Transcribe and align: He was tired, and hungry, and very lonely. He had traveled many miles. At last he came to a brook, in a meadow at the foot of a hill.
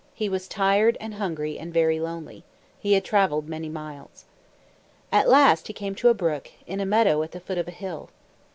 He 0.15 0.29
was 0.29 0.47
tired, 0.47 0.97
and 0.99 1.13
hungry, 1.13 1.59
and 1.59 1.71
very 1.71 1.99
lonely. 1.99 2.43
He 2.79 2.93
had 2.93 3.03
traveled 3.03 3.47
many 3.47 3.69
miles. 3.69 4.25
At 5.11 5.29
last 5.29 5.67
he 5.67 5.73
came 5.73 5.93
to 5.93 6.09
a 6.09 6.13
brook, 6.15 6.49
in 6.65 6.79
a 6.79 6.87
meadow 6.87 7.21
at 7.21 7.33
the 7.33 7.39
foot 7.39 7.59
of 7.59 7.67
a 7.67 7.77
hill. 7.77 8.09